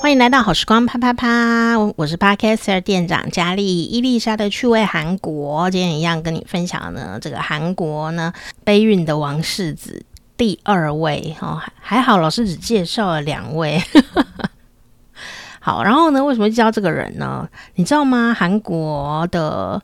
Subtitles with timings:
[0.00, 5.70] 欢迎来到好时光啪啪啪，我是 Podcaster 店长佳丽伊丽莎的趣味韩国。
[5.70, 8.32] 今天一样跟你分享呢，这个韩国呢
[8.64, 10.04] 悲运的王世子
[10.38, 13.78] 第二位哦，还好老师只介绍了两位。
[15.60, 17.46] 好，然后呢，为什么教这个人呢？
[17.74, 18.34] 你知道吗？
[18.34, 19.82] 韩国的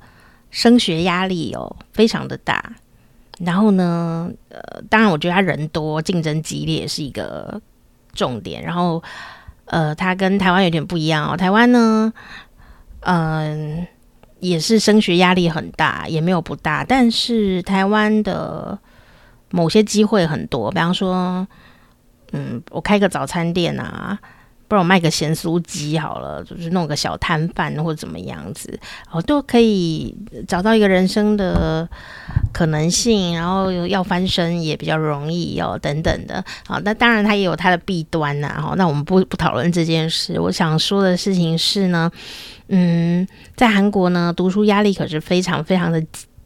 [0.50, 2.72] 升学压力哦非常的大，
[3.38, 7.60] 然后呢，呃，当然我觉得他人多，竞争激烈是一个
[8.14, 9.02] 重点，然后。
[9.66, 11.36] 呃，它跟台湾有点不一样哦。
[11.36, 12.12] 台湾呢，
[13.00, 13.86] 嗯、
[14.41, 16.84] 也是升学压力很大，也没有不大。
[16.84, 18.78] 但是台湾的
[19.50, 21.46] 某些机会很多，比方说，
[22.32, 24.18] 嗯，我开个早餐店啊。
[24.69, 28.79] 不然我卖个咸酥鸡好了，就是弄个小摊贩或怎么样子，
[29.11, 30.15] 哦，都可以
[30.48, 31.89] 找到一个人生的
[32.52, 36.45] 可能性，然后要翻身也比较容易哦，等等的。
[36.66, 38.61] 好，那当然它也有它的弊端呐。
[38.61, 40.41] 哈，那我们不不讨论这件事。
[40.41, 42.11] 我想说的事情是呢，
[42.69, 46.03] 嗯，在韩国呢，读书压力可是非常非常的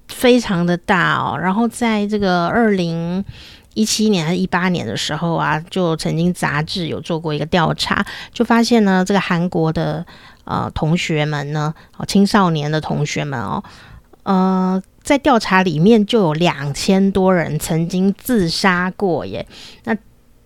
[0.09, 1.39] 非常的大哦。
[1.39, 3.25] 然后在这个二零。
[3.81, 10.05] 一七年还是一八年的时候啊，就曾经杂志有做过一个调查，就发现呢，这个韩国的
[10.45, 13.65] 呃同学们呢，哦青少年的同学们哦，
[14.25, 19.47] 呃，在调查里面就有两千多人曾经自杀过耶，
[19.85, 19.97] 那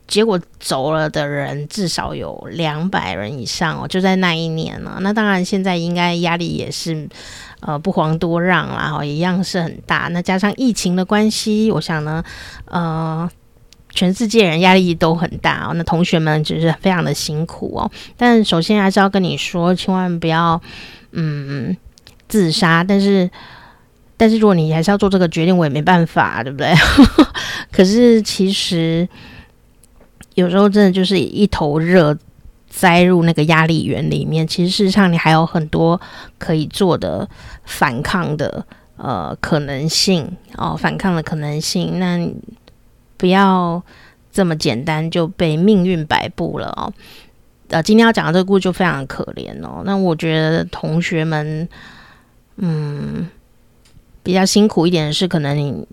[0.06, 4.98] 结果走了的人至少有两百人以上哦，就在那一年呢。
[5.00, 7.08] 那当然现在应该压力也是。
[7.66, 10.08] 呃，不遑多让啦，哈，一样是很大。
[10.12, 12.22] 那加上疫情的关系，我想呢，
[12.66, 13.26] 呃，
[13.88, 15.72] 全世界人压力都很大哦。
[15.74, 17.90] 那同学们就是非常的辛苦哦。
[18.18, 20.60] 但首先还是要跟你说，千万不要
[21.12, 21.74] 嗯
[22.28, 22.84] 自杀。
[22.84, 23.30] 但是，
[24.18, 26.70] 但是如果你还是要做这个决定，我也没办法，对不对？
[27.72, 29.08] 可是其实
[30.34, 32.14] 有时候真的就是一头热。
[32.77, 35.98] 栽入那个压力源里面，其实事实上你还有很多
[36.39, 37.27] 可以做的
[37.64, 38.66] 反抗的
[38.97, 42.00] 呃可能性哦，反抗的可能性。
[42.00, 42.28] 那
[43.16, 43.81] 不要
[44.32, 46.93] 这么简单就被命运摆布了哦。
[47.69, 49.82] 呃，今天要讲的这个故事就非常可怜哦。
[49.87, 51.69] 那我觉得同学们，
[52.56, 53.28] 嗯，
[54.25, 55.87] 比较辛苦一点的是，可能你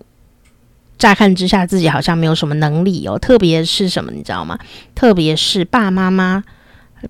[0.98, 4.58] 乍看之下自己好像没有什么能力哦，特别是什么你知道吗？
[4.96, 6.42] 特别是爸爸妈妈。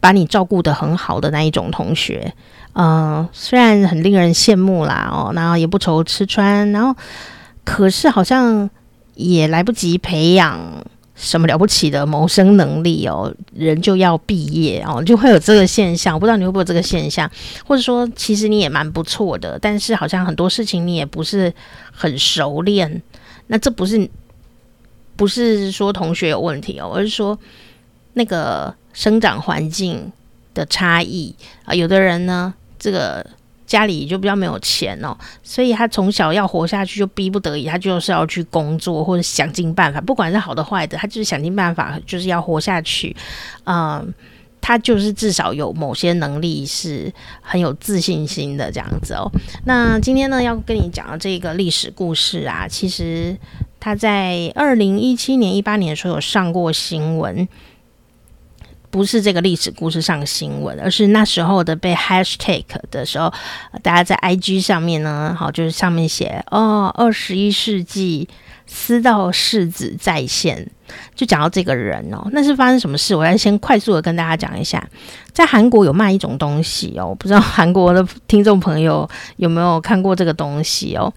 [0.00, 2.32] 把你照顾得很好的那一种同学，
[2.72, 6.96] 呃，虽然很令人羡慕啦，哦，然后也不愁吃穿，然后
[7.64, 8.68] 可是好像
[9.14, 10.58] 也来不及培养
[11.14, 16.14] 什么了不起的谋生能力哦，人就要毕业哦，就会有这个现象。
[16.14, 17.30] 我不知道你会不会有这个现象，
[17.66, 21.52] 或者说其实你也蛮不错的，但是好像很多事情你也不是
[21.92, 23.02] 很熟练。
[23.48, 24.08] 那这不是
[25.16, 27.38] 不是说同学有问题哦，而是说
[28.14, 28.74] 那个。
[28.92, 30.12] 生长环境
[30.54, 33.24] 的差异啊，有的人呢，这个
[33.66, 43.16] 家里就比较没有钱哦，所以他从小要活下去，就逼不得已，他就是要去工作或者想尽办法，不管是好的坏的，他就是想尽办法，就是要活下去。
[43.64, 44.12] 嗯，
[44.60, 47.10] 他就是至少有某些能力是
[47.40, 49.30] 很有自信心的这样子哦。
[49.64, 53.34] 那今天呢，要跟你讲的这个历史故事啊，其实
[53.80, 57.48] 他在二零一七年、一八年的时候有上过新闻。
[58.92, 63.32] 不是这个历史故事上的新闻，而是那时候的被 hashtag 的时候，
[63.82, 68.28] 大家在 IG 上面呢，好，就是上面写哦，二十一世纪
[68.66, 70.70] 私道世子再现，
[71.14, 73.16] 就讲到这个人哦，那是发生什么事？
[73.16, 74.86] 我要先快速的跟大家讲一下，
[75.32, 81.10] 在韩国有卖一种东西哦，不知道韩国的听众朋友有没有看过这个东西哦，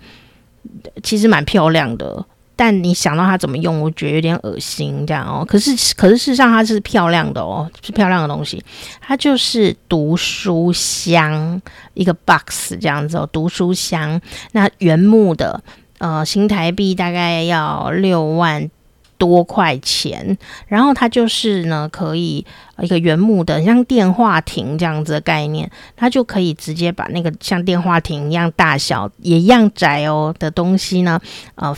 [1.03, 2.25] 其实蛮漂亮的。
[2.57, 5.43] 但你想到它怎么用，我觉得有点恶心，这样哦。
[5.45, 8.63] 可是，可是事实上它是漂亮的哦，是漂亮的东西。
[9.01, 11.61] 它就是读书箱，
[11.95, 14.21] 一个 box 这样子哦，读书箱。
[14.53, 15.61] 那原木的，
[15.97, 18.69] 呃，新台币大概要六万
[19.17, 20.37] 多块钱。
[20.67, 22.45] 然后它就是呢，可以
[22.79, 31.19] 一个原木的，像电话亭这样子的概念，它就可以直接把那个像电话亭一样大小，也一样窄哦的东西呢，
[31.55, 31.75] 呃。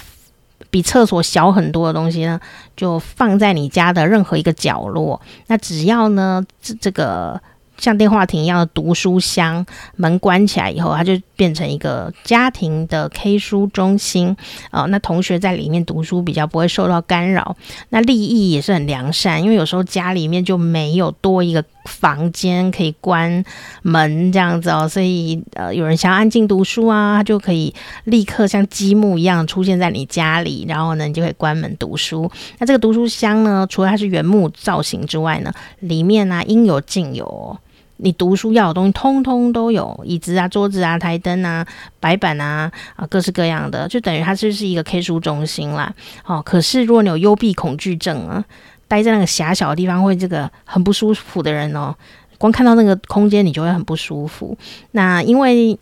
[0.77, 2.39] 比厕所小很多的东西呢，
[2.75, 5.19] 就放在你家的任何一个角落。
[5.47, 7.41] 那只要呢，这这个
[7.79, 9.65] 像电话亭一样的读书箱
[9.95, 14.38] 门关起来以后，它就变成一个家庭的 K 书中心
[14.69, 14.88] 啊、呃。
[14.89, 17.56] 那同学在里面读书比较不会受到干扰。
[17.89, 23.44] 那利益也是很良善，因为有时候家里面就没有多一个房间可以关
[23.81, 27.74] 门这样子哦，所以呃，有人想要安静读书啊，他就可以
[28.04, 32.30] 立刻像积木一样出现在你家里，然后呢，你就可以关门读书。
[32.60, 37.57] 那这个读书箱呢，除了它是原木造型之外呢，里面呢、啊、应有尽有，
[37.95, 41.66] 你读书要的东西通通都有，椅子啊、桌子啊、台灯啊、
[42.00, 45.94] 白板啊啊，各式各样的，就等于它就是一个 K 书中心啦。
[46.25, 48.44] 哦，可是如果你有幽闭恐惧症啊。
[48.88, 51.95] 待在那个狭小的地方会这个很不舒服的人哦，
[52.38, 54.57] 光看到那个空间你就会很不舒服。
[54.92, 55.78] 那因为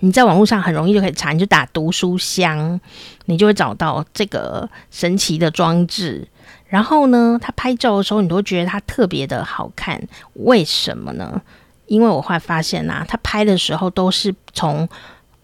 [0.00, 2.80] 你在网络上很容易就可以查，你就打读书箱，
[3.26, 6.26] 你就会找到这个神奇的装置。
[6.66, 10.00] 然后呢，他拍照的时候你都会觉得它特别的好看。
[10.34, 11.40] 为什么呢？
[11.86, 14.88] 因为我会发现啊，他拍的时候都是从。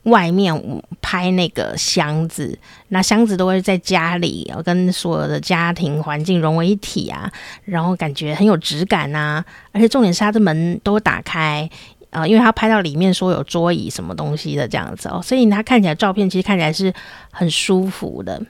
[0.05, 2.59] 外面拍那个箱子，
[2.89, 7.31] 那箱子都会在家里，跟所有的家庭环境融为一体啊，
[7.67, 11.69] 然后感觉很有质感啊，而且重点是它的门都会打开，
[12.09, 16.91] 呃，因为它拍到里面说有桌椅什么东西的这样子哦，所以它看起来照片其实看起来是
[17.31, 18.41] 很舒服的。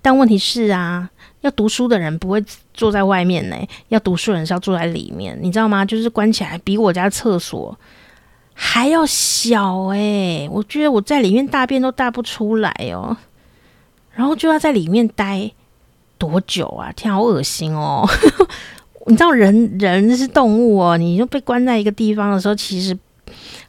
[0.00, 1.10] 但问题是啊，
[1.42, 2.42] 要读书的人不会
[2.72, 3.56] 坐在外面呢，
[3.88, 5.84] 要读书人是要坐在里面，你知道吗？
[5.84, 7.78] 就是关起来比我家厕所。
[8.56, 13.16] 还要小哎、我觉得我在里面大便都大不出来哦，
[14.12, 15.50] 然后就要在里面待
[16.16, 16.92] 多久啊？
[16.92, 18.08] 天，好恶心哦！
[19.06, 22.96] 你知道人人是动物哦，你就被关在一个地方的时候，其实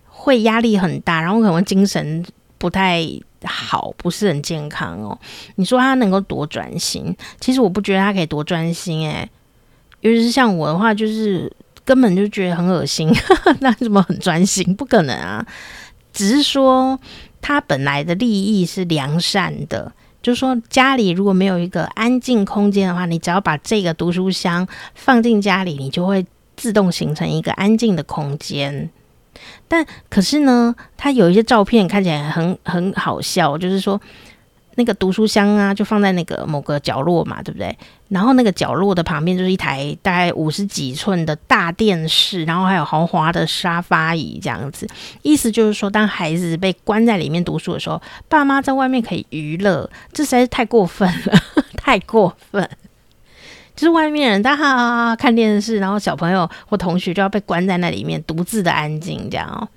[0.07, 2.23] 会压力很大，然后可能精神
[2.57, 3.03] 不太
[3.43, 5.17] 好，不是很健康哦。
[5.55, 7.15] 你说他能够多专心？
[7.39, 9.27] 其实我不觉得他可以多专心哎、
[10.01, 11.51] 尤其是像我的话，就是。
[11.85, 13.09] 根本就觉得很恶心，
[13.61, 14.75] 那怎么很专心？
[14.75, 15.45] 不可能啊！
[16.11, 16.99] 只是说
[17.41, 26.25] 他本来的利益是良善的，就是说家里如果没有一个安静空间的话，你只要把这个读书箱放进家里，你就会
[26.57, 28.89] 自动形成一个安静的空间。
[29.67, 34.01] 但可是呢，他有一些照片看起来很很好笑，就是说。
[34.77, 37.77] 那个读书箱啊，就放在那个某个角落嘛，对不对？
[38.07, 44.87] 然后那个角落的旁边就是一台大概五十几寸的大电视，然后还有豪华的沙发椅这样子。
[45.23, 51.39] 意思就是说，当孩子被关在里面读书的时候，爸妈在外面可以娱乐，这实在是太过分了，
[51.75, 52.69] 太过分。
[53.75, 59.67] 就是外面人大家看电视，然后小朋友或同学就要被关在那里面，独自的安静这样哦。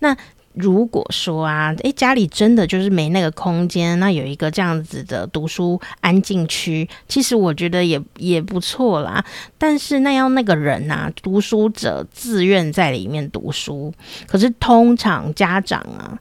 [0.00, 0.16] 那。
[0.54, 9.24] 如果说啊，诶，家里真的就是没那个空间，那有一个这样子的读书安静区，其实我觉得也也不错啦。
[9.56, 13.94] 但是那要那个人呐、读书者自愿在里面读书。
[14.26, 16.18] 可是通常家长啊，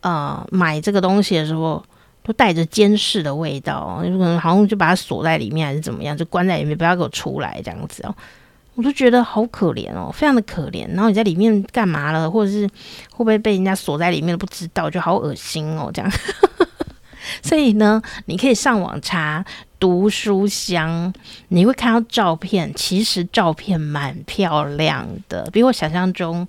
[0.00, 1.82] 呃，买这个东西的时候
[2.24, 8.14] 都带着监视的味道，有可能好像就把它锁在里面，还是怎么样，就关在里面，不要给我出来这样子哦。
[8.80, 10.88] 我就觉得好可怜哦，非常的可怜。
[10.94, 12.66] 然后你在里面干嘛了，或者是
[13.10, 16.10] 会不会被人家锁在里面都不知道，就好恶心哦，这样。
[17.44, 19.44] 所以呢，你可以上网查
[19.78, 21.12] 读书箱，
[21.48, 26.48] 你会看到照片，其实照片蛮漂亮的，比我想象中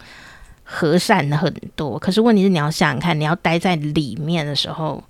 [0.63, 1.99] 和善很多。
[1.99, 5.03] 可是问题是，你要想想看，你要待在里面的时候。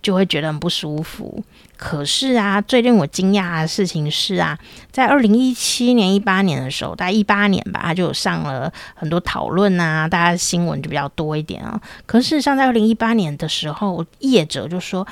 [0.00, 1.42] 就会觉得很不舒服。
[1.76, 4.58] 可是啊，最令我惊讶的事情是啊，
[4.90, 11.80] 在二零一七年、一八年的时候，大概一八年吧，他就有上了很多讨论啊，大家新闻就比较多一点啊。
[12.04, 15.06] 可是事实上，在二零一八年的时候，业者就说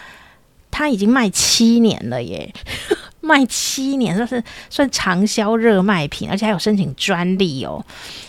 [0.73, 2.53] 他已经卖七年了耶，
[3.21, 7.85] 卖七年，算是算长销热卖品，而且还有申请专利哦。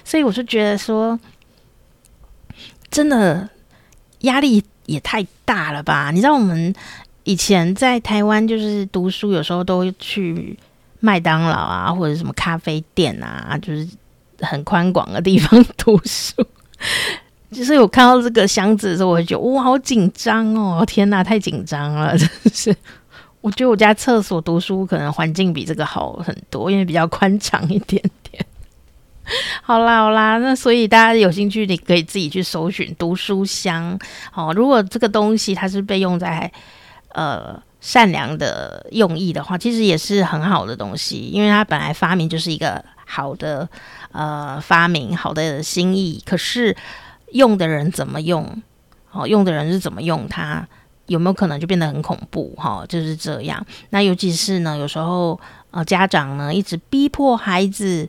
[0.05, 1.19] 所以我是觉得说，
[2.91, 3.49] 真的
[4.19, 4.63] 压力。
[4.87, 6.09] 也太大了吧！
[6.11, 6.73] 你知道我们
[7.23, 10.57] 以前在台湾就是读书，有时候都会去
[10.99, 13.87] 麦当劳啊，或者什么咖啡店啊，就是
[14.39, 16.43] 很宽广的地方读书。
[17.51, 20.83] 就是我看到这个箱子的时候，我会觉得哇，好紧张哦！
[20.85, 22.75] 天哪，太紧张了，真是。
[23.39, 28.45] 我觉得我家厕所读书可能环境比这个好很多，因为比较宽敞一点点。
[29.61, 33.99] 好啦好啦，那所以大家有兴趣，你可以自己去搜寻读书箱。
[34.31, 36.49] 好，如果这个东西它是被用在
[37.09, 43.67] 呃善良的用意的话，其实也是很好的东西，因为它本来发明就是一个好的
[44.13, 46.23] 呃发明，好的心意。
[46.25, 46.73] 可是
[47.33, 48.63] 用的人怎么用？
[49.09, 50.65] 好，用的人是怎么用它？
[51.07, 52.53] 有没有可能就变得很恐怖？
[52.57, 53.65] 哈，就是这样。
[53.89, 55.37] 那尤其是呢，有时候
[55.71, 58.07] 呃家长呢一直逼迫孩子。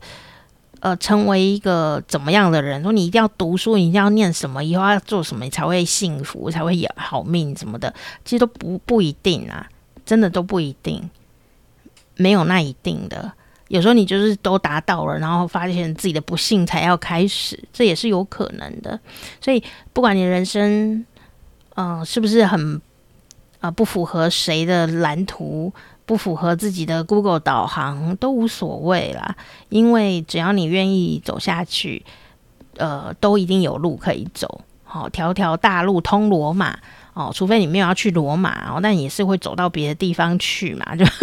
[0.80, 2.82] 呃，成为一个怎么样的人？
[2.82, 7.92] 说你一定要读书，你一定要念什么，以后要做什么，你才会幸福，才会有好命什么的，
[8.24, 9.68] 其实都不不一定啊，
[10.06, 11.10] 真的都不一定，
[12.16, 13.32] 没有那一定的。
[13.68, 18.98] 有时候你就是都达到了，然后发现自己的不幸才要开始，这也是有可能的。
[19.40, 21.04] 所以不管你人生，
[21.74, 22.80] 嗯、是不是很
[23.60, 25.72] 啊、不符合谁的蓝图，
[26.08, 29.36] 不符合自己的 Google 导航都无所谓啦，
[29.68, 32.02] 因为只要你愿意走下去，
[32.78, 34.62] 呃，都一定有路可以走。
[34.84, 36.78] 好、条条大路通罗马
[37.12, 41.04] 哦，除非你没有要去罗马哦，但也是会走到别的地方去嘛，就。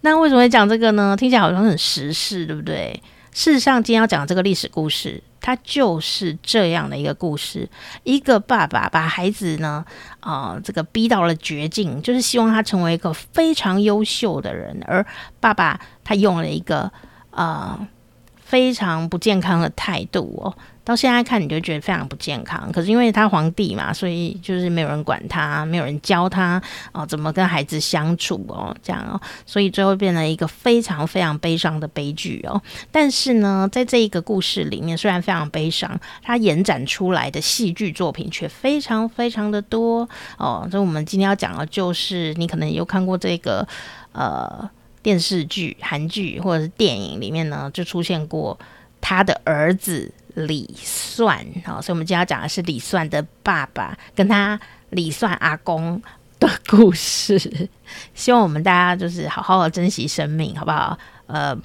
[0.00, 1.16] 那为什么会讲这个呢？
[1.16, 3.00] 听起来好像很时事，对不对？
[3.30, 7.68] 事实上，今天要讲这个历史故事，他就是这样的一个故事：
[8.04, 9.84] 一个爸爸把孩子呢，
[10.20, 15.04] 啊、这个逼到了绝境，就是希望他成为一个非常优秀的人，而
[15.40, 16.90] 爸爸他用了一个
[17.30, 17.88] 啊、
[18.36, 20.56] 非常不健康的态度哦。
[20.84, 26.60] 到现在看你就觉得非常不健康，可是因为他皇帝嘛，所以就是没有人管他，没有人教他
[26.90, 32.60] 哦，怎么跟孩子相处哦，这样哦，所以最后变成一个非常非常悲伤的悲剧哦。
[32.90, 40.66] 但是呢，在这一个故事里面，虽然非常悲伤，它延展出来的戏剧作品却非常非常的多哦。
[40.68, 43.64] 所以我们今天要讲的就是，你可能有看过这个
[44.10, 44.68] 呃
[45.00, 48.58] 电视剧、韩剧或者是电影里面呢，就出现过
[49.00, 50.12] 他的儿子。
[50.34, 54.58] 李算，好，所以我们今天要讲的是李算的爸爸跟他
[54.90, 56.00] 李算阿公
[56.40, 57.68] 的故事。
[58.14, 60.98] 希望我们大家就是好好的珍惜生命，好不好？
[61.26, 61.56] 呃，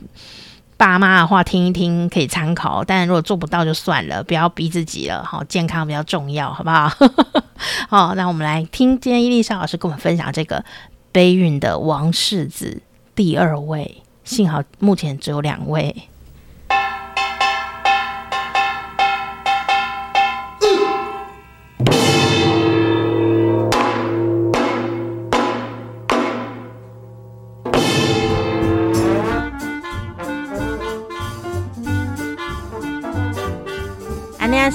[0.75, 5.23] 爸妈的话听一听可以参考，但如果做不到就算了，不要逼自己了。
[5.23, 6.91] 好，健康比较重要，好不好？
[7.89, 10.63] 好，那我们来听今天伊丽莎老师跟我们分享这个
[11.11, 12.81] 悲运的王世子
[13.15, 15.95] 第二位，幸好目前只有两位。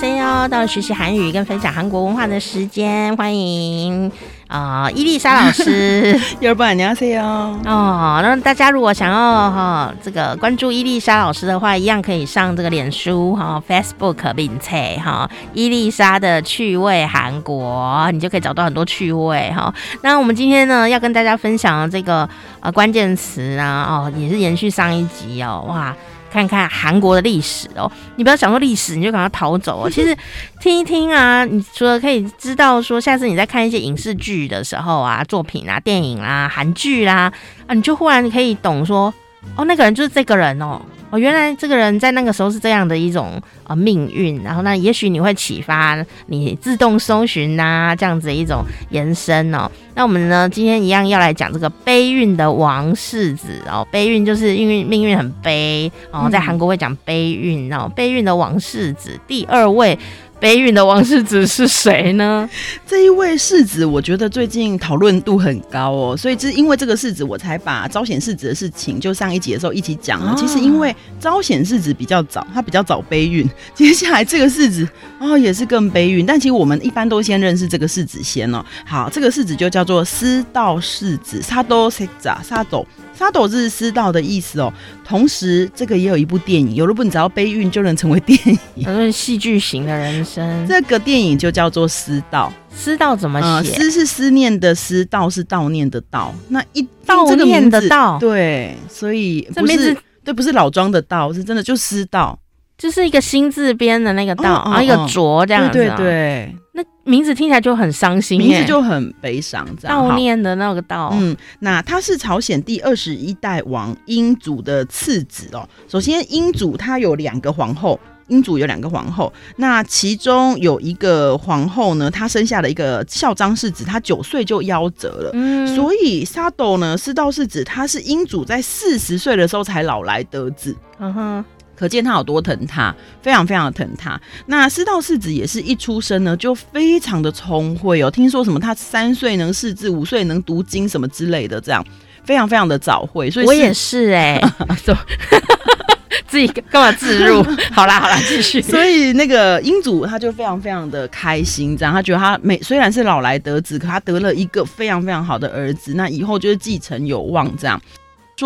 [0.03, 4.11] c 哦到了学习韩语跟分享韩国文化的时间欢迎
[4.49, 6.21] 啊伊丽莎老师。
[6.41, 19.73] 要不然你要 c 哦哦那大家如果想要哈这个关注伊丽莎老师的话一样可以上这个脸书哈 facebook 并且哈伊丽莎的趣味韩国你就可以找到很多趣味哈。
[20.03, 22.29] 那我们今天呢要跟大家分享的这个
[22.59, 25.95] 呃关键词呢哦也是延续上一集哦哇
[26.33, 29.91] 看看韩国的历史哦，你不要想说历史你就赶快逃走哦。
[29.93, 30.17] 其实
[30.61, 37.31] 听一听啊，你除了可以知道说，下次你在看一些影视剧的时候啊，作品啊、电影啦、韩剧啦
[37.67, 39.13] 啊，你就忽然可以懂说，
[39.57, 40.81] 哦，那个人就是这个人哦。
[41.11, 49.71] 哦，原来这个人在那个时候是这样的一种呃命运，然后那，也许你会启发你自动搜寻呐，这样子的一种延伸哦。
[49.95, 59.99] 那我们呢，今天一样要来讲这个悲运的王世子哦，悲运就是因为命运很悲哦，在韩国会讲悲运哦，悲运的王世子第二位。
[60.43, 62.51] 悲运的王世子是谁呢？
[62.85, 70.33] 这一位世子，我觉得最近讨论度很高哦，所以就是因为这个世子，我才把昭显世子的事情就上一集的时候一起讲了。
[70.33, 74.85] 哦、其实因为昭显世子比较早，他比较早悲运， 接下来这个世子
[75.21, 78.65] 哦也是更悲运，但其实我们一般都先认识这个世子先哦。
[78.85, 82.85] 好，这个世子就叫做师道世子，沙多塞扎沙斗。
[83.23, 84.73] 沙斗是师道的意思哦，
[85.05, 88.37] 同时这个也有一部电影，有了不，你只要悲运就能成为电
[88.75, 90.67] 影，是戏剧型的人生。
[90.67, 92.53] 这个电影就叫做《师道》，
[92.85, 93.47] 师道怎么写？
[93.47, 96.35] 呃、思是思念的思，道是悼念的道。
[96.49, 102.37] 那一悼念的道，对，所以不是对，不是老庄的道，是真的就师道，
[102.79, 105.73] 就是一个心字边的那个道，然后、一个卓这样子、啊。
[105.73, 106.57] 对对对。
[106.75, 111.11] 那名字听起来就很伤心，名字就很悲伤，悼念的那个悼。
[111.13, 115.69] 嗯，那他是朝鲜第二十一代王英祖的次子哦。
[115.87, 119.31] 首先，英祖他有两个皇后，英祖有两个皇后。
[119.57, 125.31] 那其中有一个皇后呢，她生下了一个孝章世子，他九岁就夭折了。
[125.35, 130.75] 嗯，所以沙斗呢，师道世子，他是英祖在四十岁的时候才老来得子。
[130.99, 131.45] 嗯哼。
[131.75, 134.21] 可见他有多疼他，非常非常的疼他。
[134.47, 138.11] 那师道世子也是一出生呢，就非常的聪慧哦。
[138.11, 141.85] 听说什么他三岁能识字，五岁能读经什么之类的，这样
[142.25, 143.31] 非常非常的早慧。
[143.31, 144.53] 所以我也是哎、欸，
[146.29, 147.43] 自己干嘛自入？
[147.73, 148.63] 好啦好啦，继续。
[148.63, 157.81] 所以那个英祖他就非常非常的开心，这样他觉得他每虽然是老来得子，可他得了一个非常非常好的儿子，那以后就是继承有望这样。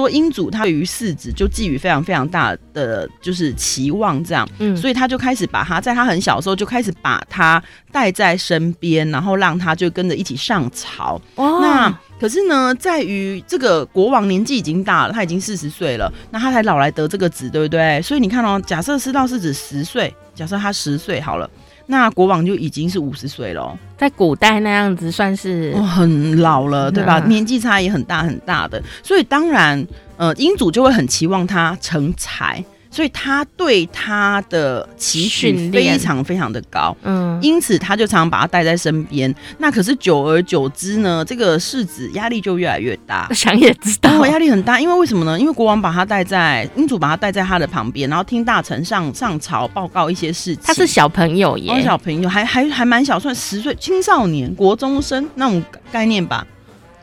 [0.01, 11.21] 说英祖他对于世子就寄予非常非常大的就是期望，这样，嗯，所以他就开始把他在他很小的时候就开始把他带在身边，然后让他就跟着一起上朝。
[11.37, 18.03] 哦，那可是呢，在于这个国王年纪已经大了，他已经四十岁了，那他才老来得这个子，对不对？
[18.03, 21.49] 所以你看哦，假设师道世子十岁，假设他十岁好了。
[21.87, 27.21] 那国王就已经是五十岁了，在古代那样子算是、哦、很老了，对吧？
[27.21, 32.65] 嗯、年纪差也很大很大的，所以当然，呃，英主就会很期望他成才。
[32.97, 39.33] 所以他对他的期许非常非常的高，嗯，因此他就常常把他带在身边。
[39.59, 43.29] 那可是久而久之呢，这个世子压力就越来越大。
[43.35, 45.39] 想也知道，压力很大，因为为什么呢？
[45.39, 50.65] 因为国王把他带在英主，把他带在他的旁边，然后听大臣上上朝报告一些事情。
[50.65, 55.63] 他是小朋友耶，小朋友还还还蛮小，算十岁青少年、国中生那种
[55.93, 56.47] 概念吧。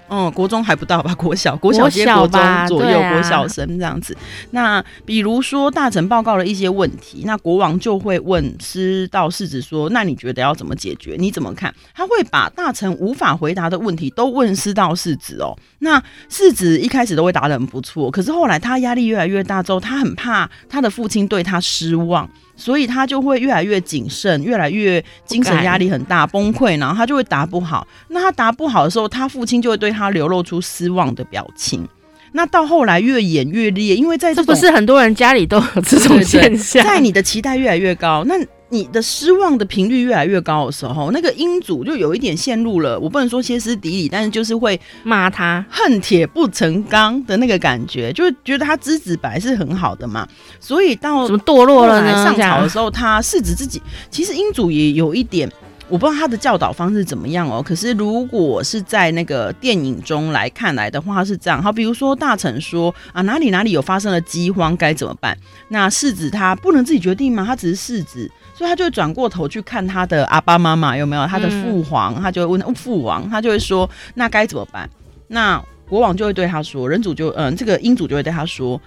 [0.10, 1.16] 嗯，国中还不到吧？
[1.16, 4.16] 国小，国小接国中左右，国小生这样子。
[4.52, 11.16] 那比如说大臣报告了一些问题，那国王就会问师道世子说：“那你觉得要怎么解决？
[11.18, 15.58] 你怎么看？”他会把大臣无法回答的问题都问师道世子哦。
[15.80, 22.30] 那世子一开始都会答的很不错，可是后来他压力越来越大之后，他很怕他的父亲对他失望。
[22.56, 27.88] 所以他就会越来越谨慎，越来越精神压力很大，崩溃，然后他就会答不好。
[28.10, 31.88] 那他答不好的时候，他父亲就会对他流露出失望的表情。
[32.34, 38.36] 那到后来越演越烈，因为在这，这不是很多人家里都有这种现象，在你的期待越来越高，那。
[38.74, 50.28] 你的失望的频率越来越高的时候，那个英祖就有一点陷入了，我不能说歇斯底里，但是就是会骂他恨铁不成钢的那个感觉，就是觉得他之子本来是很好的嘛，
[50.60, 52.26] 所以到怎么堕落了呢？
[52.26, 55.48] 上朝的时候，他世子自己其实英祖也有一点，
[55.88, 57.62] 我不知道他的教导方式怎么样哦。
[57.62, 61.62] 可是如果是在那个电影中来看来的话，是这样。
[61.62, 65.38] 好，比如说大臣说啊，哪里哪里有发生了饥荒，该怎么办？
[65.68, 67.46] 那世子他不能自己决定吗？
[67.46, 68.32] 他只是世子。
[68.54, 74.90] 所以他就会转过头去看他的阿爸妈妈有没有他的父皇，嗯、他就会问父王，他就会说那该怎么办？
[75.28, 78.80] 那国王就会对他说，人主就嗯，这个英主就会对他说，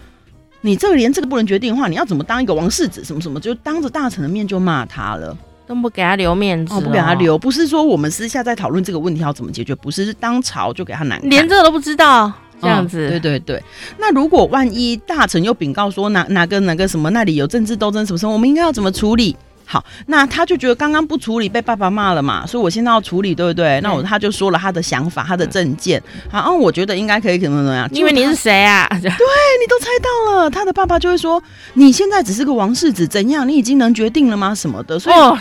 [0.60, 3.04] 你这个连这个不能决定的话，你要怎么当一个王世子？
[3.04, 13.62] 什么什么，就当着大臣的面就骂他了，都不给他留面子，哦，不给他留，不是说我们私下在讨论这个问题要怎么解决，不是，是当朝就给他难看，连这个都不知道，这样子，哦，对对对。
[13.98, 19.36] 那如果万一大臣又禀告说哪哪个哪个什么那里有政治斗争什么什么，我们应该要怎么处理？
[19.66, 23.80] 好，那他就觉得刚刚不处理被爸爸骂了嘛，所以我现在要处理，对不对？
[23.82, 26.00] 那我他就说了他的想法，他的证件。
[26.30, 27.88] 好，嗯，我觉得应该可以怎么怎么样？
[27.92, 28.86] 因为你是谁啊？
[28.94, 30.48] 对，你都猜到了。
[30.48, 31.42] 他的爸爸就会说
[31.74, 33.46] ：“你现在只是个王世子，怎样？
[33.48, 34.54] 你已经能决定了吗？
[34.54, 35.16] 什么的？”所以。
[35.16, 35.36] 哦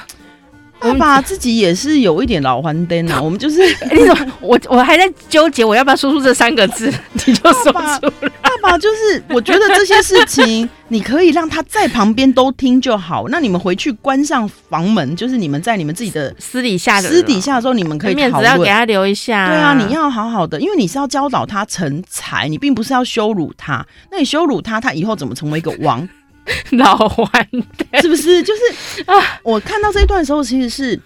[0.79, 3.61] 爸爸自己也是有一点老黄灯啊，我们就是，
[3.91, 6.91] 你怎么，我我还在纠结，我要不要说出这三个字，
[7.25, 7.99] 你就说出来。
[8.41, 13.25] 爸爸就是，我觉得这些事情你可以让他在旁边都听就好。
[13.29, 18.15] 那你们回去关上房门，就是你们在你们自己的私底下的私底下的时候，你们可以。
[18.15, 19.47] 面子要给他留一下。
[19.47, 23.85] 对啊，你要好好的，因为你是要教导他成才，你并不是要羞辱他。
[24.11, 26.07] 那你羞辱他，他以后怎么成为一个王？
[26.77, 28.43] 老顽童是不是？
[28.43, 30.99] 就是啊，我看到这一段的时候，其实是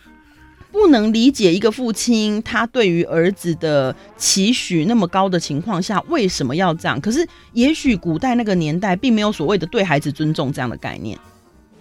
[0.72, 7.00] 不能理解一个父亲他对于儿子的期许那么高的情况下，为什么要这样？
[7.00, 11.18] 可是，也许古代那个年代并没有所谓的对孩子尊重这样的概念，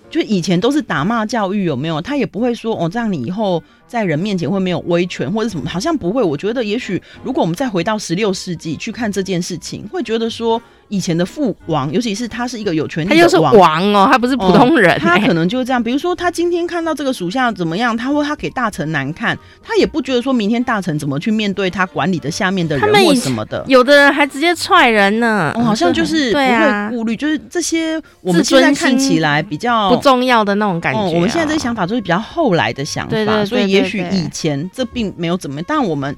[0.08, 2.00] 就以前都是打骂教育，有没有？
[2.00, 6.22] 他也不会说哦，这样你以后在人面前会没有威权或者什么，好像不会。
[6.22, 10.62] 我觉得，也许如果我们再回到十六世纪去看这件事情，会觉得说。
[10.88, 15.82] 以前的父王，尤其是他是一个有权力的王，他就是王哦，他不是普通人，欸嗯，他可能就是这样。
[15.82, 23.64] 比如说，他今天看到这个属下怎么样，他会他给大臣难看，他也不觉得说明天大臣怎么去面对他管理的下面的人或什么的。
[23.68, 31.12] 有的人还直接踹人呢，哦，好像就是不会顾虑，就是这些我们现在看起来比较不重要的那种感觉，哦。
[31.14, 36.16] 我们现在这些想法就是比较后来的想法，所以也许以前这并没有怎么样，但我们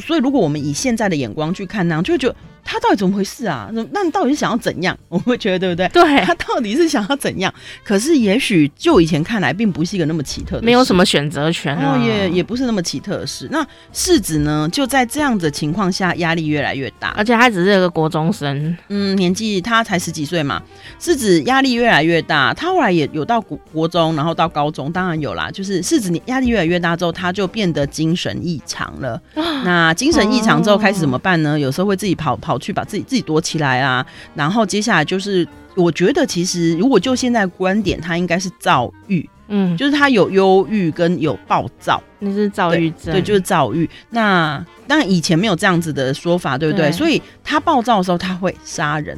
[0.00, 2.34] 所以如果我们以现在的眼光去看那样，就会觉得。
[2.70, 3.70] 他到底怎么回事啊？
[3.92, 4.96] 那你到底是想要怎样？
[5.08, 5.88] 我会觉得对不对？
[5.88, 7.52] 对，他到底是想要怎样？
[7.82, 13.48] 可是也许就以前看来，并不是一个那么奇特的事，没有什么选择权，啊，然后也也不是那么奇特的事。
[13.50, 20.62] 那世子呢，就在这样的情况下，压力越来越大，而且他只是一个国中生，嗯，年纪他才十几岁嘛。
[20.98, 25.50] 世子压力越来越大，他后来也有到国国中，然后到高中，当然有啦。
[25.50, 29.20] 就是世子你压力越来越大之后，他就变得精神异常了。
[29.64, 31.52] 那精神异常之后，开始怎么办呢？
[31.54, 33.38] 哦，有时候会自己跑跑去把自己自己躲。
[33.40, 34.04] 起来啊！
[34.34, 43.88] 然后接下来就是，我觉得其实如果就现在观点，他应该是躁郁，嗯，就是他有忧郁跟有暴躁，那是躁郁症，对，就是躁郁。
[44.10, 46.90] 那当然以前没有这样子的说法，对不对？
[46.90, 49.16] 对，所以他暴躁的时候他会杀人，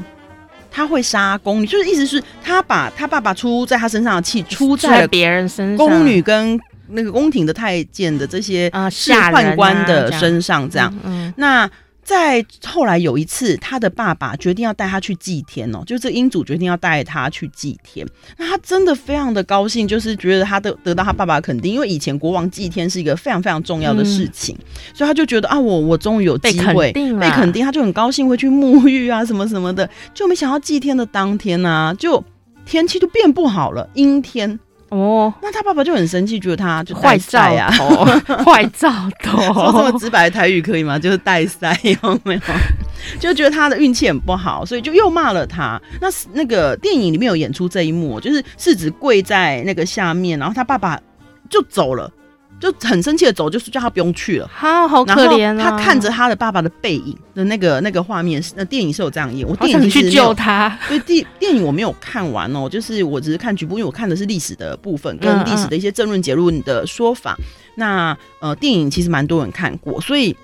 [0.71, 11.69] 他会杀宫女，就是意思是他把他爸爸出在他身上的气出在别人身上，宫女跟那个宫廷的太监的这些啊仕宦官的身上，这样，嗯，那。
[12.11, 18.05] 在后来有一次，他的爸爸决定要带他去祭天哦，就是英主决定要带他去祭天。
[18.37, 29.89] 那他真的非常的高兴，就是觉得他得得到他爸爸的肯定，因为以前国王祭天是一个非常非常重要的事情，嗯、所以他就觉得啊，我我终于有机会被肯定，被肯定，他就很高兴，会去沐浴啊什么什么的。
[30.13, 32.21] 就没想到祭天的当天呢、啊，就
[32.67, 34.59] 天气就变不好了，阴天。
[34.91, 37.71] 哦，那他爸爸就很生气，觉得他就坏兆啊，
[38.45, 38.91] 坏兆
[39.23, 39.39] 头。
[39.53, 40.99] 说这么直白的台语可以吗？
[40.99, 42.41] 就是带塞有没有？
[43.19, 45.81] 就觉得他的运气很不好，所以就又骂了他。
[46.01, 51.01] 那那个电影里面有演出这一幕，就是世子跪在那个下面，然后他爸爸
[51.49, 52.11] 就走了。
[52.61, 54.49] 就很生气的走，就是叫他不用去了。
[54.53, 55.71] 好好可怜啊！
[55.71, 59.49] 他看着他的爸爸的背影的那个那个画面，那电影是有这样演。
[59.49, 67.35] 我电影想去救他，所以电电影我没有看完哦，就是我只是看局部，因为我看的是历史的部分跟历史的一些政论结论的说法。
[67.39, 67.45] 嗯嗯
[67.77, 70.37] 那呃，电影其实蛮多人看过，所以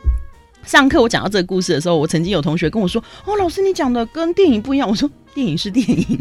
[0.64, 6.18] 上课我讲到这个故事的时候，我曾经有同学跟我说：“哦，老师你讲的跟电影不一样。”我说：“电影是电影，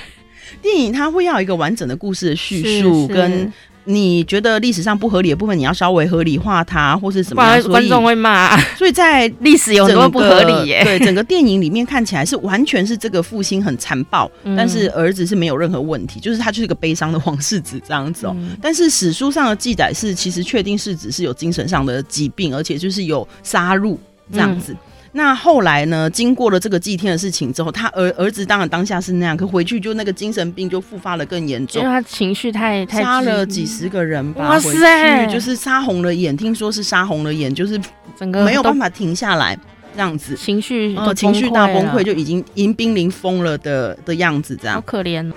[0.60, 3.50] 电影它会要一个完整的故事的叙述跟。”
[3.84, 7.62] 你觉得历史上不合理的部分，你要稍微合理化它，或是什么样？
[7.64, 8.56] 观众会骂。
[8.76, 10.82] 所以在历史有很多不合理耶。
[10.84, 23.96] 对，整个电影里面看起来是完全是这个父亲很残暴，嗯、但是儿子是没有任何问题，就是他就是一个悲伤的皇室子这样子哦、但是史书上的记载是，其实确定世子是有精神上的疾病，而且就是有杀戮
[24.32, 24.72] 这样子。
[24.72, 24.78] 嗯
[25.12, 26.08] 那后来呢？
[26.08, 37.80] 经过了这个祭天的事情之后，他儿儿子当然当下是那样，可回去就那个精神病就复发了更严重，因为他情绪太太杀了几十个人吧，哇塞，就是杀红了眼，听说是杀红了眼，就是
[38.16, 39.58] 整个没有办法停下来
[39.94, 45.32] 这样子，情绪呃情绪大崩溃，就已经已经濒临疯了的的样子，这样好可怜。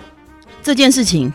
[0.61, 1.33] 这件事情。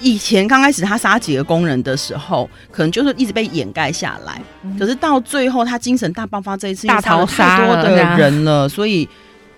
[0.00, 4.40] 以前刚开始他杀几个工人的时候，可能就是一直被掩盖下来。
[4.62, 9.08] 嗯、可是到最后他精神大爆发这一次，大逃杀了太多的人了，所以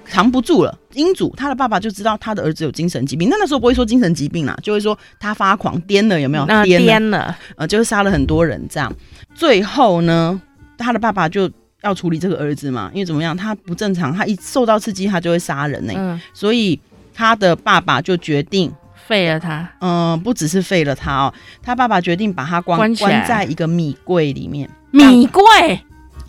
[0.05, 0.77] 藏不住了。
[0.95, 6.45] 英主他的爸爸就知道他的儿子有精神疾病，那那时候不会说精神疾病啦，就会说他发狂癫了，有没有？
[6.45, 8.93] 癫了，呃，就是杀了很多人这样。
[9.35, 10.41] 最后呢，
[10.77, 11.49] 他的爸爸就
[11.83, 15.99] 要处理这个儿子嘛，因为怎么样，他不正常，他一受到刺激他就会杀人呢、欸。
[15.99, 16.79] 嗯、所以
[17.15, 18.73] 他的爸爸就决定。
[19.07, 25.43] 废了他，嗯，不只是废了他哦，他爸爸决定把他关关，关在一个米柜里面，米柜，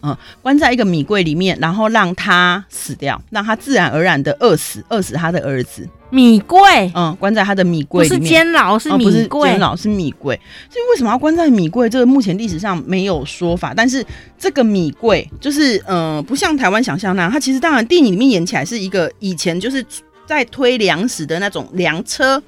[0.01, 5.87] 嗯，关在一个米柜里面，然后让他死掉，让他自然而然的饿死，饿死他的儿子。
[6.09, 6.59] 米柜，
[6.93, 10.39] 嗯，关在他的米柜里面，不是监牢，是米柜，监牢是米柜。
[10.69, 11.89] 所以为什么要关在米柜？
[11.89, 14.05] 这个目前历史上没有说法，但是
[14.37, 19.83] 这个米柜就是，嗯、呃，不像台湾想象那样，它其实当然电影里面演起来是一个以前就是。
[20.25, 22.41] 在推粮食的那种粮车，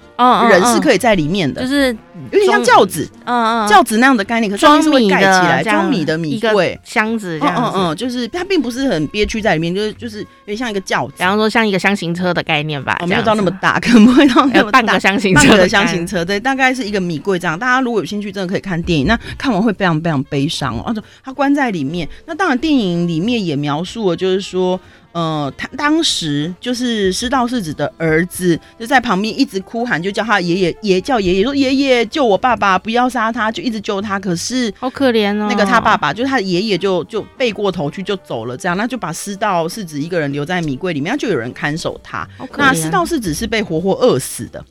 [0.49, 1.95] 人是可以在里面的，就是
[2.31, 6.79] 有点像轿子，嗯嗯，轿子那样的概念，可是装米盖起来，装米的米柜。
[6.83, 17.59] 箱子这样，嗯嗯，就是它并不是很憋屈在里面，就是就是有点像一个轿子，比方说像一个箱型车的概念吧，没有到那么大，可能不会到那么大， 半个箱型车的箱型车，对，大概是一个米柜这样。
[17.59, 20.95] 大家如果有兴趣，真的可以看电影，那看完会非常非常悲伤哦。
[21.23, 24.79] 他关在里面，那当然电影里面也描述了，就是说。
[25.15, 34.19] 呃，他当时就是师道世子的儿子，就在旁边一直哭喊，就叫他爷爷，爷叫爷爷说爷爷救我爸爸，不要杀他，就一直救他。
[34.19, 42.27] 可是好可怜哦，那个他爸爸就是他的爷爷，就就背过头去就走了，这样，那就把师道世子一个人留在米柜里面，那就有人看守他。
[42.57, 44.61] 那师道世子是被活活饿死的。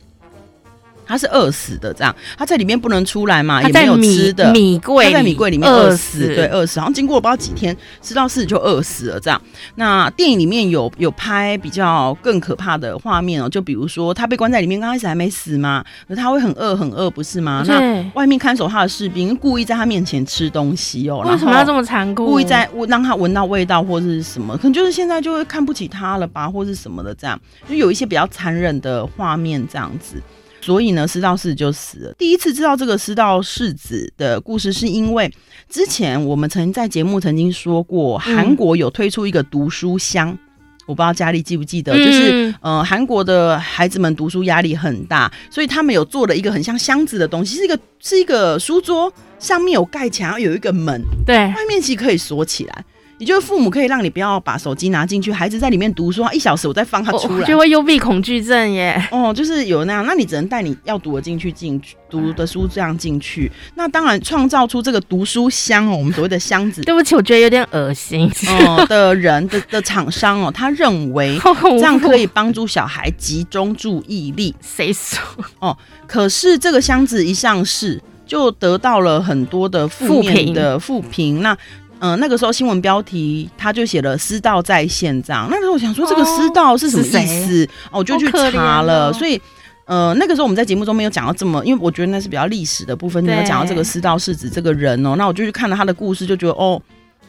[1.06, 6.78] 他是饿死的，这样他在里面不能出来嘛，也没有吃的米柜，他在米柜里面饿死，对，饿死。
[6.78, 9.40] 然后经过了不知道几天，师道世子就饿死了，这样。
[9.76, 17.62] 那电影里面有有拍比较更可怕的画面哦，就比如说他被关在里面，刚开始还没死嘛，可他会很饿很饿，不是吗？
[17.66, 22.26] 那外面看守他的士兵故意在他面前吃东西哦，为什么要这么残酷？
[22.26, 24.56] 故意在让他闻到味道或者是什么？
[24.56, 27.38] 可能就是现在就会看不起他了吧，或是什么的这样，
[27.68, 30.22] 就有一些比较残忍的画面这样子。
[30.64, 32.14] 所以呢，师道世子就死了。
[32.16, 35.30] 第一次知道这个师道世子的故事，是因为
[35.68, 40.38] 之前我们曾经在节目曾经说过，韩国有推出一个读书箱，嗯、
[40.86, 52.84] 我不知道佳丽记不记得，就是呃，韩国的孩子们读书压力很大，所以他们有做了一个很像箱子的东西，是一个是一个书桌，上面有盖墙，有一个门，对，外面其实可以锁起来。
[53.18, 59.00] 也就是父母可以让你不要把手机拿进去，孩子在里面读书，一小时我再放他出来，就会幽闭恐惧症耶。
[59.10, 63.50] 哦，就是有那样，那你只能带你要读的进去进去读的书这样进去。
[63.76, 66.82] 那当然创造出这个读书箱哦，我们所谓的箱子。
[66.84, 68.30] 对不起，我觉得有点恶心。
[68.48, 74.54] 哦，的人的的厂商哦，他认为 这样可以帮助小孩集中注意力。
[74.60, 75.20] 谁说？
[75.60, 81.42] 哦，可是这个箱子一上市，就得到了很多的负面的负评。
[81.42, 81.56] 那
[82.04, 85.48] 嗯、呃，那个时候新闻标题他就写了“师道在线”这样。
[85.50, 87.66] 那个时候我想说，这个师道是什么意思？
[87.90, 89.08] 哦，我就去查了。
[89.08, 89.40] 哦、所以，
[89.86, 95.14] 呃，那个时候我们在节目中没有讲到这么，因为我觉得那是比较历史的部分，没有讲到这个师道是指这个人哦。
[95.16, 96.78] 那我就去看了他的故事，就觉得哦。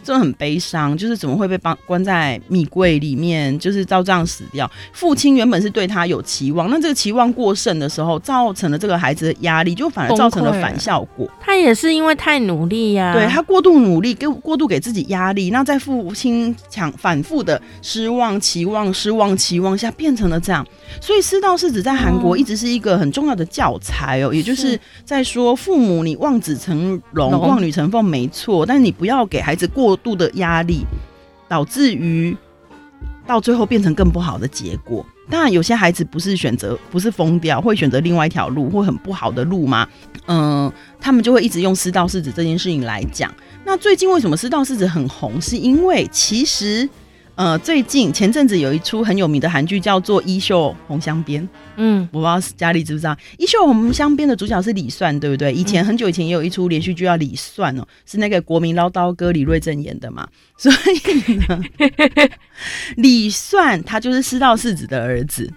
[0.05, 4.69] 真的很悲伤，就是怎么会被关关在米柜里面，就是照这样死掉。
[4.93, 11.27] 父亲原本是对他有期望，那这个期望过剩的时候，造成了这个孩子的压力，就反而造成了反效果。
[11.41, 20.63] 他也是因为太努力呀、啊，对他过度努力，给过度给自己压力，那在父亲强反复的失望、期望、失望、期望下，变成了这样。
[21.01, 30.85] 所以师道是指在韩国一直是一个很重要的教材哦，嗯、也就是在说父母你望子成龙、龙望女成凤没错，但是你不要给孩子过度的压力，
[31.47, 32.35] 导致于
[33.25, 35.05] 到最后变成更不好的结果。
[35.29, 39.87] 当然，有些孩子不是选择，不是疯掉，会选择另外一条路，或很不好的路吗？
[40.27, 43.33] 嗯、他们就会一直用失道是指这件事情来讲。
[43.63, 45.41] 那最近为什么失道是指很红？
[45.41, 46.87] 是因为其实。
[47.35, 51.43] 呃，最近前阵子有一出很有名的韩剧叫做《衣袖红香边》，
[51.75, 55.51] 嗯，我不知道家里知不知道，《衣袖红香边》的主角是李算，对不对？
[55.53, 60.25] 以前很久以前也有一出连续剧叫《李算》哦，是那个国民唠叨哥李瑞镇演的嘛，
[60.57, 61.61] 所以呢，
[62.95, 65.51] 李算他就是师道世子的儿子，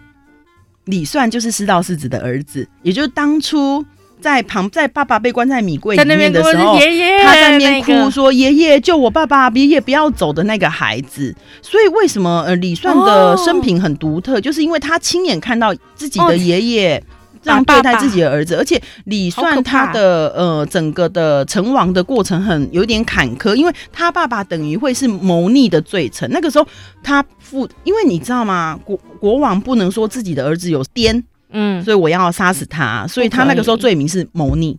[0.86, 3.84] 李算就是师道世子的儿子，也就是当初。
[4.20, 17.02] 在旁，在爸爸被关在米柜里面的时候，爷爷他在那边哭说：“爷爷救我爸爸，爷爷不要走的那个孩子。”所以为什么呃李算的生平很独特，哦、就是因为他亲眼看到自己的爷爷
[17.40, 26.28] 这样对待自己的儿子，哦、而且李算他的呃整个的成王的过程很有点坎坷，因为他爸爸等于会是谋逆的罪臣。
[26.32, 26.66] 那个时候
[27.02, 28.78] 他父，因为你知道吗？
[28.84, 31.22] 国国王不能说自己的儿子有癫。
[31.50, 34.78] 嗯，所以我要杀死他，所以他那个时候罪名是谋逆，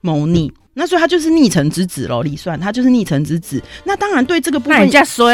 [0.00, 0.52] 谋逆。
[0.74, 3.62] 那所以他就是逆臣之子喽，李算他就是逆臣之子。
[3.84, 5.30] 那当然对这个部分，人家说，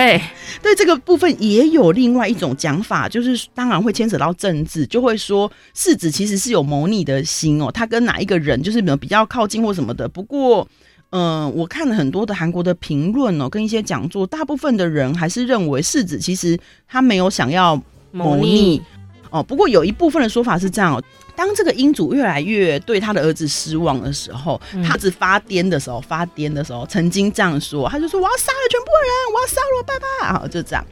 [0.61, 10.09] 对这个部分也有另外一种讲法，就是当然会牵扯到政治，就会说世子其实是有谋逆的心哦，他跟哪一个人就是比较靠近或什么的。
[10.09, 10.67] 不过，
[11.11, 18.83] 嗯、呃，我看了很多的韩国的评论哦，跟一些讲座，大部分的人还是认为世子其实他没有想要谋逆。
[19.31, 21.03] 哦，不过有一部分的说法是这样哦，
[21.37, 30.85] 当这个英主越来越对他的儿子失望的时候，嗯、他只发癫的时候，发癫的时候曾经这样说，他就说我要杀了全部人，我要杀了我爸爸，啊，就这样，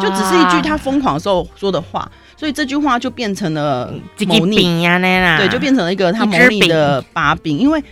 [0.00, 3.92] 就只是一句他疯狂的时候说的话，所以这句话就变成了
[4.26, 4.98] 谋逆呀，
[5.38, 7.82] 对，就变成了一个他谋逆的把柄，因为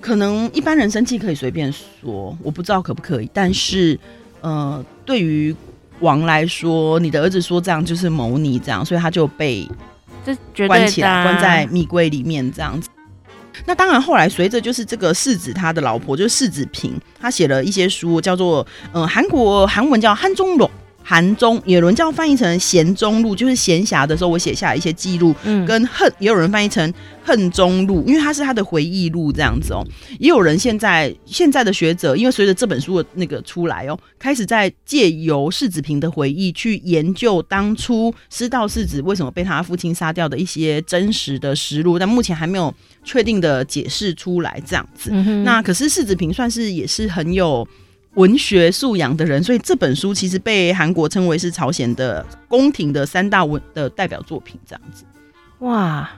[0.00, 3.98] 可能一般人生气可以随便说，我不知道可不可以，但是
[4.40, 5.54] 呃，对于。
[6.00, 9.68] 王来说，你的儿子说这样就是谋逆，这样，所以他就被
[10.66, 12.88] 关起来，关在密柜里面这样子。
[13.66, 20.70] 那当然，后来随着就是这个世子他的老婆就是世子平，他写了一些书，叫做嗯，韩国韩文叫汉中龙。
[21.10, 26.94] 韩中，也有人叫翻译成闲中路，就是闲暇的时候我写下来一些记录，嗯，跟恨也有人翻译成
[27.24, 29.84] 恨中路，因为它是他的回忆录这样子哦。
[30.20, 45.10] 也有人现在现在的学者，因为随着这本书的那个出来哦，开始在借由世子平的回忆去研究当初师道世子为什么被他父亲杀掉的一些真实的实录，但目前还没有确定的解释出来这样子。
[45.12, 47.66] 嗯、那可是世子平算是也是很有。
[48.14, 55.04] 文学素养的人，所以这本书其实被韩国称为是朝鲜的宫廷的三大文的代表作品，这样子。
[55.60, 56.10] 哇，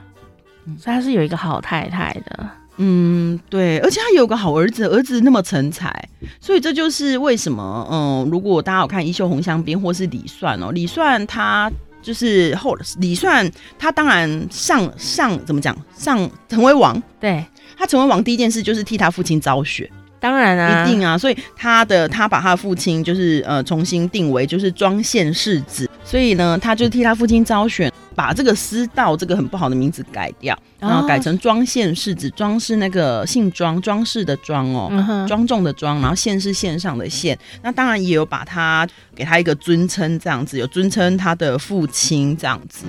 [0.79, 6.09] 所以他是有一个好太太的，嗯，对，而且他有个好儿子，儿子那么成才，
[6.41, 17.45] 所以这就是为什么，嗯，如果大家有看《衣袖红香边》或是李算哦，李算他就是后李算他当然上上怎么讲上成为王，对，
[17.77, 19.91] 他成为王第一件事就是替他父亲昭雪。
[20.23, 32.29] 当然啊，一定啊，所以他的他把他的父亲就是呃重新定为就是庄宪世子，所以呢，他就替他父亲招选，把这个师道这个很不好的名字改掉，然后改成庄宪世子。
[32.29, 37.37] 庄是那个姓庄庄氏的庄哦，庄重的庄，然后宪是献上的献。
[37.61, 42.85] 那当然也有把他给他一个尊称，这样子有尊称他的父亲这样子。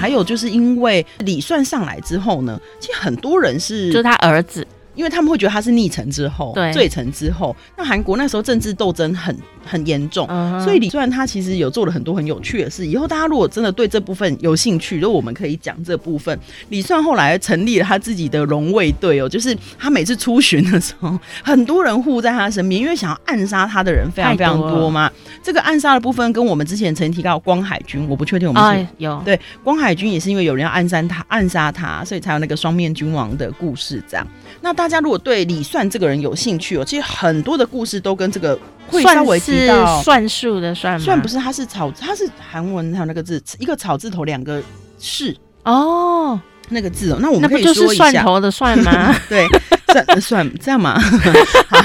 [0.00, 4.66] 还有就是因为李算上来之后呢，其实很多人是就是他儿子。
[4.94, 7.54] 因为他们会觉得他是逆臣之后，对，罪臣之后。
[7.76, 12.86] 那韩国那时候政治斗争很很严重，嗯、所以李虽他其实有做了很多很有趣的事。
[12.86, 16.38] 以后大家如果真的对这部分有兴趣，就我们可以讲这部分。
[16.68, 25.10] 李算后来成立了他自己的荣卫队哦，就是他每次出巡的时候，很多人护在他身边，因为想要暗杀他的人非常非常多嘛。
[25.42, 34.26] 这个暗杀的部分跟我们之前曾经提到光海军，我不确定我们是、哦、有对光海军也是因为有人要暗杀他，暗杀他，所以才有那个双面君王的故事这样。
[34.60, 44.62] 那大家如果对李算这个人有兴趣哦，其实很多的故事都跟这个会稍微提到算术的算，算不是，它是草，它是韩文，还有那个字，一个草字头，两个
[44.98, 46.40] 是哦，
[46.70, 49.14] 那个字哦，那我们可以说一下，就是蒜头的蒜吗？
[49.28, 49.46] 对，
[49.92, 50.98] 算算这样嘛。
[51.68, 51.78] 好，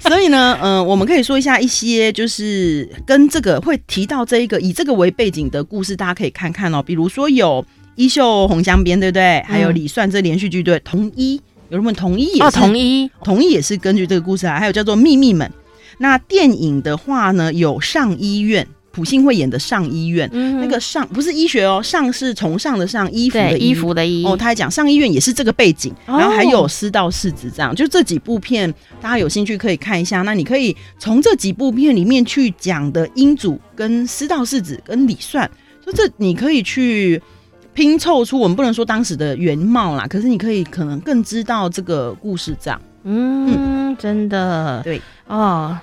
[0.00, 6.82] 所以呢，嗯、呃，我们可以说一下一些，就是跟这个会提到这一个以这个为背景的故事，大家可以看看哦。
[6.82, 9.40] 比如说有衣袖红镶边，对不对？
[9.46, 11.40] 还有李算这连续剧对同一。
[11.70, 15.48] 有人问同一也是，同一同一也是根据这个故事来，还有叫做秘密们。
[15.98, 24.24] 那电影的话呢，有上医院，普信惠演的上医院，嗯、那个上不是医学哦，上是崇尚的上，衣服的衣，衣服的衣。
[24.26, 30.22] 哦，他还讲上医院也是这个背景，然后还有师道世子这样，就这几部片，大家有兴趣可以看一下。
[30.22, 35.48] 那你可以从这几部片里面去讲的英祖跟师道世子跟李算，
[35.84, 37.22] 所以这你可以去。
[37.80, 42.78] 拼凑出我们不能说当时的原貌啦，可是你可以可能更知道这个故事这样。
[43.04, 45.74] 嗯，嗯真的对哦。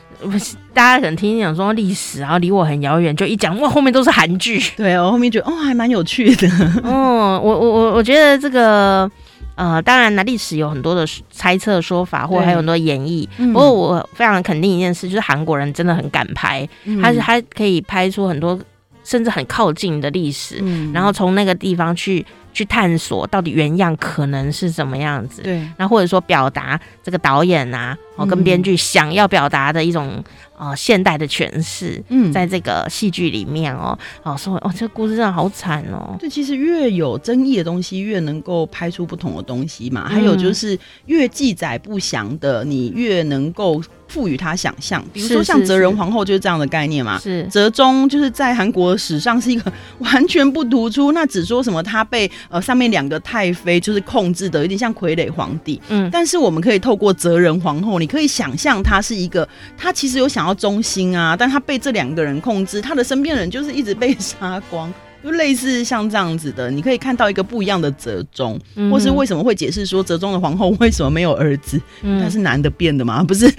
[0.75, 4.61] 大家可能听讲说历史，然后离我很遥远，就一讲哇，后面都是韩剧。
[4.75, 6.47] 对，我后面觉得哦，还蛮有趣的。
[6.85, 9.09] 哦，我我我我觉得这个
[9.55, 13.27] 呃，当然呢，历史有很多的猜测说法，或还有很多演绎。
[13.51, 18.59] 不过我非常肯定一件事，就是韩国人真的很敢拍，嗯、他是他可以拍出很多。
[19.07, 30.21] 甚至很靠近的历史，嗯、然后从那个地方去去探索到底原样可能是什么样子，对，那或者说表达这个导演啊，哦，跟编剧想要表达的一种。
[30.59, 36.15] 哦，现代的诠释，嗯，在这个戏剧里面哦，哦，说哦，这个故事真的好惨哦。
[36.19, 40.09] 对，其实越有争议的东西，越能够拍出不同的东西嘛。
[40.09, 45.05] 还有就是越记载不详的，你越能够赋予他想象。
[45.13, 47.19] 比如说像哲仁皇后就是这样的概念嘛。
[47.19, 55.79] 是哲宗就是在韩国史上是一个完全不突出，那只说什么他被呃上面两个太妃就是控制的，有点像傀儡皇帝。
[55.89, 60.37] 嗯，但是我们可以透过哲仁皇后，你可以想象他是一个，他其实有想。
[60.37, 64.89] 然后忠心啊，但他被这两个人控制，他的身边人就是一直被杀光，
[65.23, 66.69] 就类似像这样子的。
[66.71, 71.81] 你可以看到一个不一样的折中，嗯、或是为什么会解释说折中的皇后为什么没有儿子？
[72.01, 73.23] 嗯、他是男的变的吗？
[73.23, 73.51] 不是，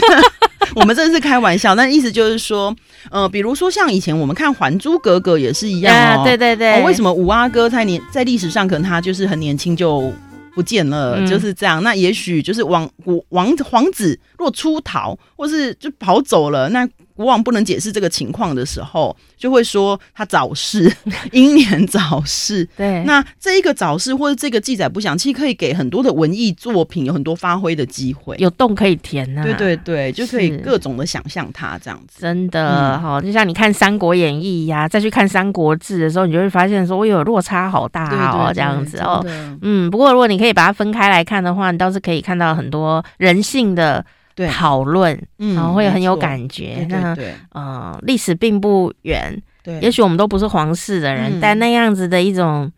[0.74, 2.74] 我们这是开玩笑，但意思就是说，
[3.10, 10.12] 呃，比如说像以前我们看《还珠格格》也是一样对对对、哦，为什么五阿哥在年在历史上可能他就是很年轻就。
[10.54, 11.82] 不见了，嗯、就是这样。
[11.82, 16.86] 那也许就是王国王皇子若出逃，或是就跑走了，那。
[17.22, 20.92] 国王不能解释这个情况的时候，就会说他早逝，
[21.32, 22.68] 英年早逝。
[22.76, 29.44] 对，那这一个早逝或者这个记载不详，其实可以给很多的文艺作品有很多发挥的机会，有洞可以填呐、啊。
[29.44, 32.20] 对对对，就可以各种的想象它这样子。
[32.20, 39.24] 真的哈、嗯，就像你看《三国演义》呀，再去看《三国志》的时候，你就会发现说，我有落差好大哦，这样子哦。
[39.60, 44.04] 嗯，不过如果你可以把它分开来看的话，你倒是可以看到很多人性的。
[44.34, 46.86] 对，讨论，然后会很有感觉。
[46.88, 47.16] 那，
[47.50, 52.70] 呃，历史并不远，对，也许我们都不是皇室的人，但那样子的一种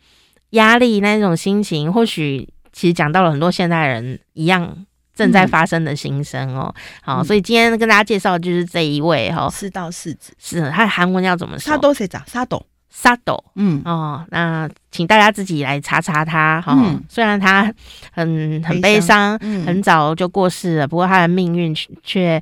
[0.51, 4.77] 压力，那一种心情，或许其实讲到了很多现代人一样
[5.15, 6.75] 正在发生的心声哦。
[7.03, 11.73] 好，所以今天跟大家介绍的就是这一位哈，四道世子，是他的韩文要怎么说？
[11.73, 12.23] 沙斗谁长？
[12.27, 12.65] 沙斗。
[12.97, 16.75] 沙斗，嗯哦，那请大家自己来查查他哈。
[16.79, 17.71] 嗯、虽然他
[18.13, 22.41] 很很悲伤，嗯、很早就过世了，不过他的命运却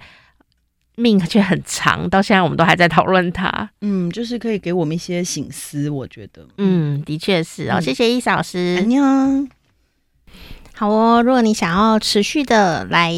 [0.97, 3.69] 命却很长，到现在我们都还在讨论他。
[3.81, 6.47] 嗯，就是可以给我们一些醒思，我觉得。
[6.59, 8.77] 嗯，的确是哦，嗯、谢谢伊嫂老师。
[8.79, 9.03] 安妞。
[10.83, 13.15] 好哦，如果你想要持续的来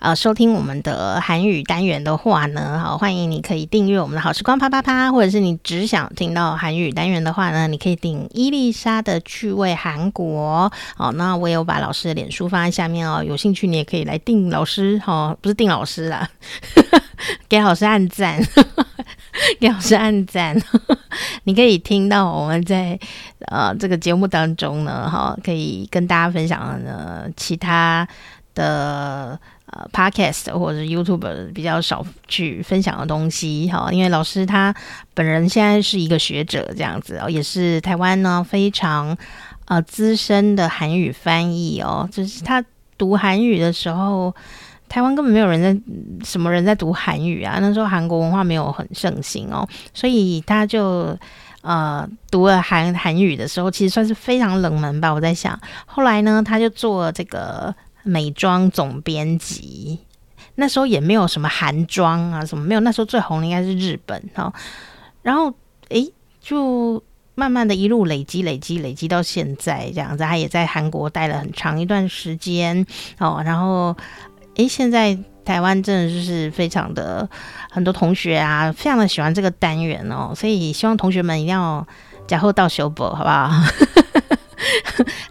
[0.00, 10.72] 呃收听我们的韩语单元的话呢，好，欢迎你可以订阅我们的好时光啪啪啪，或者是你只想听到韩语单元的话呢，你可以订伊丽莎的趣味韩国。
[10.96, 16.28] 好，那我也有把老师的脸书放在下面哦，有兴趣你也可以来订老师，哦，不是订老师啦，
[17.48, 18.44] 给老师按赞。
[19.58, 20.56] 给老师按赞，
[21.44, 22.98] 你可以听到我们在
[23.46, 28.06] 呃这个节目当中呢，哈，可以跟大家分享的呢其他
[28.54, 34.74] 的呃 Podcast 或者 YouTube 比较少去分享的东西哈，因为老师他
[35.14, 39.16] 本人现在是一个学者这样子，也是台湾呢非常
[39.66, 42.64] 呃资深的韩语翻译哦，就是他
[42.98, 44.34] 读韩语的时候。
[44.94, 45.76] 台湾根本没有人在，
[46.24, 47.58] 什么人在读韩语啊？
[47.60, 51.18] 那时候韩国文化没有很盛行哦，所以他就
[51.62, 55.12] 呃读了韩韩语的时候，其实算是非常冷门吧。
[55.12, 57.74] 我在想，后来呢，他就做这个
[58.04, 59.98] 美妆总编辑，
[60.54, 62.78] 那时候也没有什么韩妆啊，什么没有。
[62.78, 64.52] 那时候最红的应该是日本哈，
[65.22, 65.52] 然后
[65.88, 66.08] 诶，
[66.40, 67.02] 就
[67.34, 72.86] 慢慢的一路累积累积累积到现在这样子，他也在韩国待了很长一段时间
[73.18, 73.96] 哦，然后。
[74.56, 77.28] 诶，现在台湾真的就是非常的
[77.70, 81.86] 很多同学啊，非常的喜欢这个单元哦，所以希望同学们一定要
[82.26, 83.50] 加厚到修补，好不好？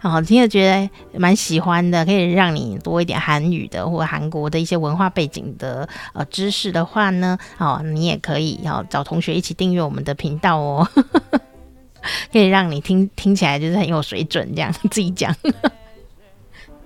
[0.00, 10.88] 好，听了觉得蛮喜欢的，可以让你多一点韩语的或韩国的一些文化背景的呃知识的话呢，哦，你也可以要找同学一起订阅我们的频道哦，
[12.30, 15.34] 可以让你听听起来就是很有水准，这样自己讲。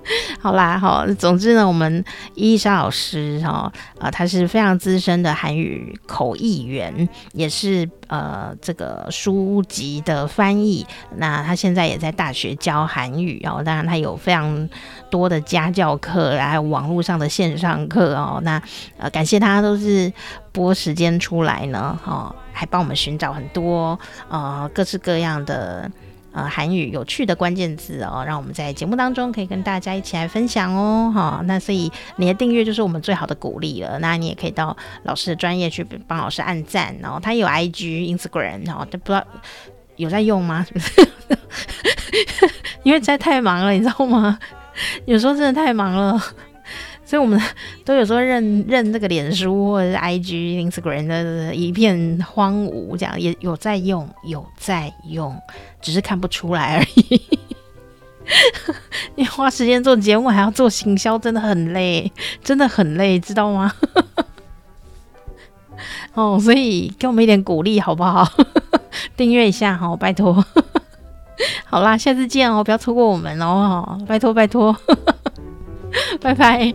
[0.41, 2.05] 好啦，好，总之呢，我们
[2.35, 10.87] 伊莎老师哈啊，她是非常资深的韩语口译员，也是呃这个书籍的翻译。
[11.17, 14.69] 那她现在也在大学教韩语哦，当然她有非常
[15.11, 18.41] 多的家教课，还有网络上的线上课哦。
[18.43, 18.63] 那
[18.97, 20.13] 呃，感谢她都是
[20.53, 23.99] 拨时间出来呢，哈，还帮我们寻找很多
[24.29, 25.91] 呃各式各样的。
[26.33, 31.41] 呃，韩语有趣的关键字哦，让我们在节目当中可以跟大家一起来分享哦，哈。
[31.45, 33.99] 那所以你的订阅就是我们最好的鼓励了。
[33.99, 39.25] 那你也可以到老师的专业去帮老师按赞，然后他有 IG、Instagram，然后都不知道
[39.97, 40.65] 有在用吗？
[42.85, 44.39] 因为实在太忙了，你知道吗？
[45.07, 46.23] 有时候真的太忙了。
[47.09, 47.41] 所以，我们
[47.87, 55.35] 都有时候认 认这个脸书或者是 IG、Instagram 的一片荒芜，这样也有在用，有在用，
[55.81, 57.23] 只是看不出来而已。
[59.17, 62.13] 你花时间做节目还要做行销，真的很累，
[62.45, 63.73] 真的很累，知道吗？
[66.13, 68.31] 哦，所以给我们一点鼓励好不好？
[69.17, 70.45] 订阅一下哈，拜托。
[71.65, 74.77] 好啦，下次见哦，不要错过我们哦，拜托拜托，
[76.21, 76.75] 拜拜。